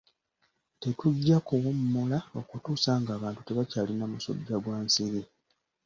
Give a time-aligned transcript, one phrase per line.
[0.81, 5.21] Tetujja kuwummula okutuusa ng'abantu tebakyalina musujja gwa nsiri.